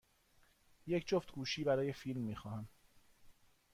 یک 0.87 1.07
جفت 1.07 1.31
گوشی 1.31 1.63
برای 1.63 1.93
فیلم 1.93 2.21
می 2.21 2.35
خواهم. 2.35 2.67